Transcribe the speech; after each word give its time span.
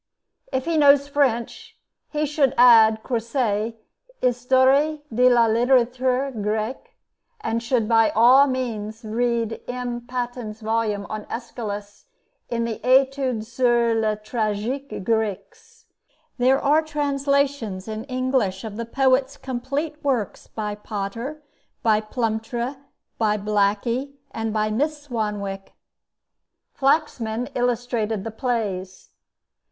If 0.51 0.65
he 0.65 0.77
knows 0.79 1.07
French, 1.07 1.77
he 2.09 2.25
should 2.25 2.55
add 2.57 3.03
Croiset's 3.03 3.77
'Histoire 4.19 4.97
de 5.13 5.29
la 5.29 5.47
Littérature 5.47 6.41
Grecque,' 6.41 6.95
and 7.41 7.61
should 7.61 7.87
by 7.87 8.09
all 8.15 8.47
means 8.47 9.05
read 9.05 9.61
M. 9.67 10.01
Patin's 10.07 10.61
volume 10.61 11.05
on 11.07 11.27
Aeschylus 11.29 12.07
in 12.49 12.65
his 12.65 12.79
'Études 12.79 13.43
sur 13.45 13.93
les 13.93 14.15
Tragique 14.15 15.03
Grècs.' 15.05 15.85
There 16.39 16.59
are 16.59 16.81
translations 16.81 17.87
in 17.87 18.03
English 18.05 18.63
of 18.63 18.77
the 18.77 18.85
poet's 18.87 19.37
complete 19.37 20.03
works 20.03 20.47
by 20.47 20.73
Potter, 20.73 21.43
by 21.83 22.01
Plumptre, 22.01 22.77
by 23.19 23.37
Blackie, 23.37 24.13
and 24.31 24.51
by 24.51 24.71
Miss 24.71 25.03
Swanwick. 25.03 25.73
Flaxman 26.73 27.49
illustrated 27.53 28.23
the 28.23 28.31
plays. 28.31 29.11